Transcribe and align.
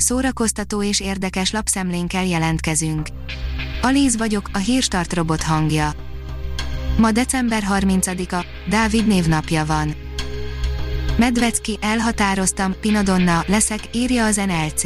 szórakoztató 0.00 0.82
és 0.82 1.00
érdekes 1.00 1.50
lapszemlénkkel 1.50 2.24
jelentkezünk. 2.24 3.08
Alíz 3.82 4.16
vagyok, 4.16 4.50
a 4.52 4.58
hírstart 4.58 5.12
robot 5.12 5.42
hangja. 5.42 5.92
Ma 6.98 7.12
december 7.12 7.62
30-a, 7.70 8.44
Dávid 8.68 9.06
névnapja 9.06 9.64
van. 9.64 9.94
Medvecki, 11.16 11.78
elhatároztam, 11.80 12.74
Pinadonna, 12.80 13.44
leszek, 13.46 13.80
írja 13.92 14.24
az 14.24 14.36
NLC. 14.36 14.82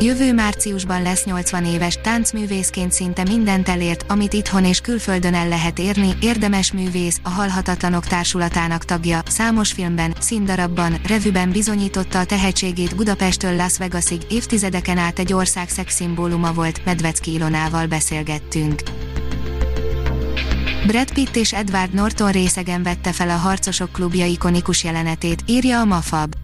Jövő 0.00 0.32
márciusban 0.32 1.02
lesz 1.02 1.24
80 1.24 1.64
éves, 1.64 1.98
táncművészként 2.02 2.92
szinte 2.92 3.22
mindent 3.22 3.68
elért, 3.68 4.04
amit 4.08 4.32
itthon 4.32 4.64
és 4.64 4.80
külföldön 4.80 5.34
el 5.34 5.48
lehet 5.48 5.78
érni, 5.78 6.12
érdemes 6.20 6.72
művész, 6.72 7.20
a 7.22 7.28
Halhatatlanok 7.28 8.06
Társulatának 8.06 8.84
tagja, 8.84 9.20
számos 9.26 9.72
filmben, 9.72 10.14
színdarabban, 10.20 11.00
revűben 11.06 11.50
bizonyította 11.50 12.18
a 12.18 12.24
tehetségét 12.24 12.96
Budapesttől 12.96 13.56
Las 13.56 13.78
Vegasig, 13.78 14.22
évtizedeken 14.30 14.98
át 14.98 15.18
egy 15.18 15.32
ország 15.32 15.68
szexszimbóluma 15.68 16.52
volt, 16.52 16.84
Medvecki 16.84 17.32
Ilonával 17.32 17.86
beszélgettünk. 17.86 18.82
Brad 20.86 21.12
Pitt 21.12 21.36
és 21.36 21.52
Edward 21.52 21.94
Norton 21.94 22.32
részegen 22.32 22.82
vette 22.82 23.12
fel 23.12 23.30
a 23.30 23.36
Harcosok 23.36 23.92
klubja 23.92 24.26
ikonikus 24.26 24.84
jelenetét, 24.84 25.42
írja 25.46 25.80
a 25.80 25.84
Mafab. 25.84 26.34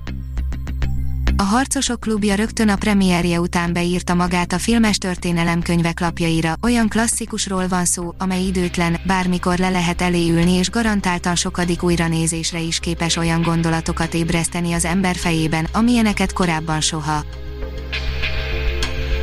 A 1.43 1.45
Harcosok 1.45 2.01
klubja 2.01 2.35
rögtön 2.35 2.69
a 2.69 2.77
premierje 2.77 3.41
után 3.41 3.73
beírta 3.73 4.15
magát 4.15 4.53
a 4.53 4.59
filmes 4.59 4.99
történelemkönyvek 4.99 6.01
lapjaira, 6.01 6.55
olyan 6.63 6.89
klasszikusról 6.89 7.69
van 7.69 7.85
szó, 7.85 8.15
amely 8.19 8.43
időtlen, 8.43 9.01
bármikor 9.07 9.59
le 9.59 9.71
lehet 9.71 10.03
elé 10.03 10.31
ülni 10.31 10.53
és 10.53 10.71
garantáltan 10.71 11.35
sokadik 11.35 11.83
újranézésre 11.83 12.61
is 12.61 12.79
képes 12.79 13.17
olyan 13.17 13.43
gondolatokat 13.43 14.15
ébreszteni 14.15 14.73
az 14.73 14.85
ember 14.85 15.17
fejében, 15.17 15.67
amilyeneket 15.73 16.33
korábban 16.33 16.81
soha. 16.81 17.25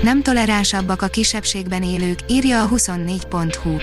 Nem 0.04 0.22
toleránsabbak 0.22 1.02
a 1.02 1.08
kisebbségben 1.08 1.84
élők, 1.84 2.20
írja 2.28 2.64
a 2.64 2.70
24.hu. 2.70 3.78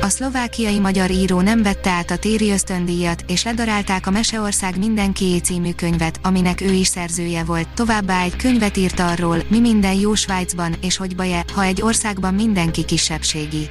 A 0.00 0.08
szlovákiai 0.08 0.78
magyar 0.78 1.10
író 1.10 1.40
nem 1.40 1.62
vette 1.62 1.90
át 1.90 2.10
a 2.10 2.16
téri 2.16 2.50
ösztöndíjat, 2.50 3.24
és 3.26 3.44
ledarálták 3.44 4.06
a 4.06 4.10
Meseország 4.10 4.78
mindenkié 4.78 5.38
című 5.38 5.72
könyvet, 5.72 6.20
aminek 6.22 6.60
ő 6.60 6.72
is 6.72 6.86
szerzője 6.86 7.44
volt. 7.44 7.68
Továbbá 7.68 8.22
egy 8.22 8.36
könyvet 8.36 8.76
írt 8.76 9.00
arról, 9.00 9.38
mi 9.48 9.60
minden 9.60 9.94
jó 9.94 10.14
Svájcban, 10.14 10.74
és 10.80 10.96
hogy 10.96 11.16
baj 11.16 11.44
ha 11.54 11.62
egy 11.62 11.82
országban 11.82 12.34
mindenki 12.34 12.84
kisebbségi. 12.84 13.68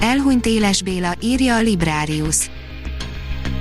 Elhunyt 0.00 0.46
Éles 0.46 0.82
Béla, 0.82 1.14
írja 1.20 1.54
a 1.54 1.60
Librarius. 1.60 2.50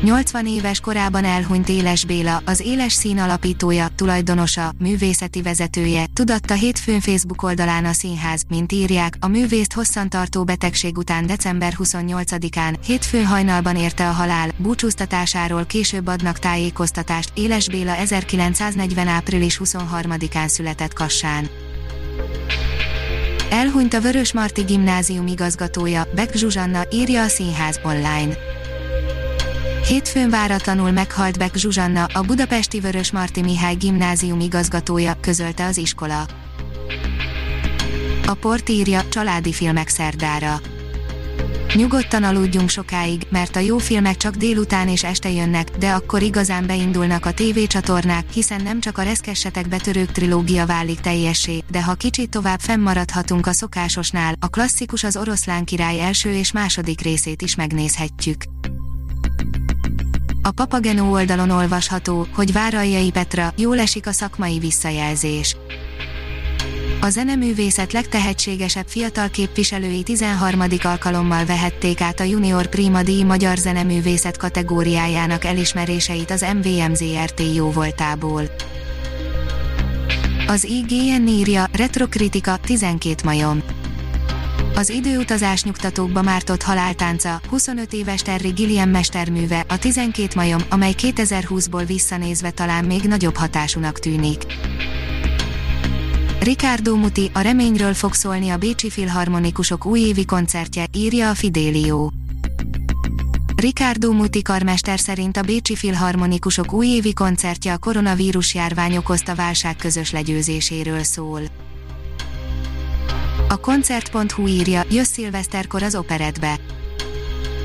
80 0.03 0.47
éves 0.47 0.79
korában 0.79 1.23
elhunyt 1.25 1.69
Éles 1.69 2.05
Béla, 2.05 2.41
az 2.45 2.59
Éles 2.59 2.93
Szín 2.93 3.19
alapítója, 3.19 3.87
tulajdonosa, 3.95 4.71
művészeti 4.77 5.41
vezetője, 5.41 6.05
tudatta 6.13 6.53
hétfőn 6.53 6.99
Facebook 6.99 7.43
oldalán 7.43 7.85
a 7.85 7.93
színház, 7.93 8.43
mint 8.49 8.71
írják, 8.71 9.17
a 9.19 9.27
művészt 9.27 9.73
hosszantartó 9.73 10.43
betegség 10.43 10.97
után 10.97 11.25
december 11.25 11.73
28-án, 11.77 12.75
hétfőn 12.85 13.25
hajnalban 13.25 13.75
érte 13.75 14.07
a 14.09 14.11
halál, 14.11 14.49
búcsúztatásáról 14.57 15.65
később 15.65 16.07
adnak 16.07 16.39
tájékoztatást, 16.39 17.31
Éles 17.33 17.69
Béla 17.69 17.95
1940. 17.95 19.07
április 19.07 19.59
23-án 19.63 20.47
született 20.47 20.93
Kassán. 20.93 21.49
Elhunyt 23.49 23.93
a 23.93 24.01
Vörös 24.01 24.33
Marti 24.33 24.61
Gimnázium 24.61 25.27
igazgatója, 25.27 26.07
Beck 26.15 26.35
Zsuzsanna, 26.35 26.81
írja 26.91 27.23
a 27.23 27.27
színház 27.27 27.79
online. 27.83 28.37
Hétfőn 29.89 30.29
váratlanul 30.29 30.91
meghalt 30.91 31.37
Beck 31.37 31.55
Zsuzsanna, 31.55 32.03
a 32.13 32.21
budapesti 32.21 32.79
Vörös 32.79 33.11
Marti 33.11 33.41
Mihály 33.41 33.75
gimnázium 33.75 34.39
igazgatója, 34.39 35.17
közölte 35.21 35.65
az 35.65 35.77
iskola. 35.77 36.25
A 38.25 38.33
port 38.33 38.69
írja, 38.69 39.07
családi 39.07 39.53
filmek 39.53 39.87
szerdára. 39.87 40.61
Nyugodtan 41.75 42.23
aludjunk 42.23 42.69
sokáig, 42.69 43.21
mert 43.29 43.55
a 43.55 43.59
jó 43.59 43.77
filmek 43.77 44.17
csak 44.17 44.35
délután 44.35 44.87
és 44.87 45.03
este 45.03 45.31
jönnek, 45.31 45.69
de 45.77 45.89
akkor 45.89 46.21
igazán 46.21 46.67
beindulnak 46.67 47.25
a 47.25 47.33
tévécsatornák, 47.33 48.31
hiszen 48.31 48.61
nem 48.61 48.79
csak 48.79 48.97
a 48.97 49.03
reszkessetek 49.03 49.67
betörők 49.67 50.11
trilógia 50.11 50.65
válik 50.65 50.99
teljessé, 50.99 51.63
de 51.71 51.83
ha 51.83 51.93
kicsit 51.93 52.29
tovább 52.29 52.59
fennmaradhatunk 52.59 53.47
a 53.47 53.51
szokásosnál, 53.51 54.33
a 54.39 54.47
klasszikus 54.47 55.03
az 55.03 55.17
oroszlán 55.17 55.65
király 55.65 56.01
első 56.01 56.33
és 56.33 56.51
második 56.51 57.01
részét 57.01 57.41
is 57.41 57.55
megnézhetjük. 57.55 58.43
A 60.49 60.51
Papageno 60.51 61.11
oldalon 61.11 61.49
olvasható, 61.49 62.27
hogy 62.33 62.51
Váraljai 62.51 63.11
Petra, 63.11 63.53
jól 63.57 63.79
esik 63.79 64.07
a 64.07 64.11
szakmai 64.11 64.59
visszajelzés. 64.59 65.55
A 67.01 67.09
zeneművészet 67.09 67.93
legtehetségesebb 67.93 68.87
fiatal 68.87 69.29
képviselői 69.29 70.03
13. 70.03 70.63
alkalommal 70.83 71.45
vehették 71.45 72.01
át 72.01 72.19
a 72.19 72.23
Junior 72.23 72.67
Prima 72.67 73.03
díj 73.03 73.23
magyar 73.23 73.57
zeneművészet 73.57 74.37
kategóriájának 74.37 75.45
elismeréseit 75.45 76.31
az 76.31 76.45
MVMZRT 76.61 77.41
jó 77.55 77.71
voltából. 77.71 78.43
Az 80.47 80.63
IGN 80.63 81.27
írja, 81.27 81.65
retrokritika, 81.71 82.57
12 82.57 83.15
majom. 83.23 83.63
Az 84.75 84.89
időutazás 84.89 85.63
nyugtatókba 85.63 86.21
mártott 86.21 86.61
haláltánca, 86.61 87.41
25 87.49 87.93
éves 87.93 88.21
Terry 88.21 88.49
Gilliam 88.49 88.89
mesterműve, 88.89 89.65
a 89.67 89.77
12 89.77 90.27
majom, 90.35 90.61
amely 90.69 90.93
2020-ból 90.97 91.83
visszanézve 91.87 92.51
talán 92.51 92.85
még 92.85 93.01
nagyobb 93.01 93.35
hatásúnak 93.35 93.99
tűnik. 93.99 94.45
Ricardo 96.39 96.95
Muti, 96.95 97.31
a 97.33 97.39
reményről 97.39 97.93
fog 97.93 98.13
szólni 98.13 98.49
a 98.49 98.57
Bécsi 98.57 98.89
Filharmonikusok 98.89 99.85
újévi 99.85 100.25
koncertje, 100.25 100.85
írja 100.93 101.29
a 101.29 101.33
Fidelio. 101.33 102.09
Ricardo 103.55 104.11
Muti 104.11 104.41
karmester 104.41 104.99
szerint 104.99 105.37
a 105.37 105.41
Bécsi 105.41 105.75
Filharmonikusok 105.75 106.73
újévi 106.73 107.13
koncertje 107.13 107.73
a 107.73 107.77
koronavírus 107.77 108.53
járvány 108.53 108.97
okozta 108.97 109.35
válság 109.35 109.75
közös 109.75 110.11
legyőzéséről 110.11 111.03
szól. 111.03 111.41
A 113.51 113.57
koncert.hu 113.57 114.47
írja, 114.47 114.83
jössz 114.89 115.11
szilveszterkor 115.11 115.83
az 115.83 115.95
operetbe. 115.95 116.59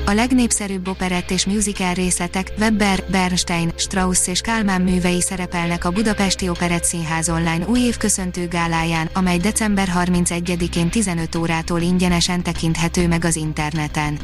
A 0.05 0.11
legnépszerűbb 0.11 0.87
operett 0.87 1.31
és 1.31 1.45
musical 1.45 1.93
részletek 1.93 2.51
Webber, 2.59 3.03
Bernstein, 3.11 3.71
Strauss 3.75 4.27
és 4.27 4.41
Kálmán 4.41 4.81
művei 4.81 5.21
szerepelnek 5.21 5.85
a 5.85 5.91
Budapesti 5.91 6.49
Operett 6.49 6.83
Színház 6.83 7.29
online 7.29 7.65
új 7.67 7.89
köszöntő 7.97 8.47
gáláján, 8.47 9.09
amely 9.13 9.37
december 9.37 9.91
31-én 9.95 10.89
15 10.89 11.35
órától 11.35 11.81
ingyenesen 11.81 12.43
tekinthető 12.43 13.07
meg 13.07 13.25
az 13.25 13.35
interneten. 13.35 14.17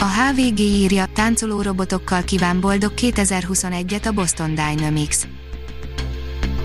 A 0.00 0.04
HVG 0.04 0.58
írja, 0.58 1.04
táncoló 1.14 1.62
robotokkal 1.62 2.22
kíván 2.22 2.60
boldog 2.60 2.92
2021-et 2.96 4.06
a 4.06 4.12
Boston 4.12 4.54
Dynamics. 4.54 5.16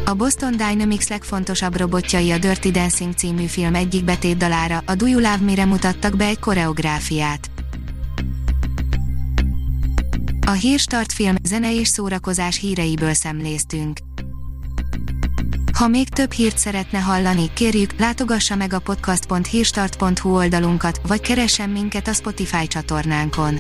A 0.06 0.14
Boston 0.14 0.52
Dynamics 0.52 1.08
legfontosabb 1.08 1.78
robotjai 1.78 2.32
a 2.32 2.38
Dirty 2.38 2.72
Dancing 2.72 3.14
című 3.14 3.46
film 3.46 3.76
egyik 3.76 4.04
betétdalára, 4.04 4.84
a 4.86 4.96
Do 4.96 5.08
You 5.08 5.20
Love 5.20 5.40
Me-re 5.46 5.66
mutattak 5.66 6.16
be 6.16 6.26
egy 6.26 6.40
koreográfiát. 6.40 7.50
A 10.48 10.52
Hírstart 10.52 11.12
film, 11.12 11.36
zene 11.44 11.76
és 11.76 11.88
szórakozás 11.88 12.60
híreiből 12.60 13.14
szemléztünk. 13.14 13.98
Ha 15.74 15.88
még 15.88 16.10
több 16.10 16.32
hírt 16.32 16.58
szeretne 16.58 17.00
hallani, 17.00 17.54
kérjük, 17.54 18.00
látogassa 18.00 18.56
meg 18.56 18.74
a 18.74 18.80
podcast.hírstart.hu 18.80 20.36
oldalunkat, 20.36 21.02
vagy 21.08 21.22
keressen 21.22 21.70
minket 21.70 22.08
a 22.08 22.14
Spotify 22.14 22.68
csatornánkon. 22.68 23.60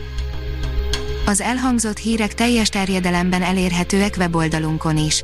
Az 1.25 1.41
elhangzott 1.41 1.97
hírek 1.97 2.33
teljes 2.33 2.69
terjedelemben 2.69 3.41
elérhetőek 3.41 4.15
weboldalunkon 4.17 4.97
is. 4.97 5.23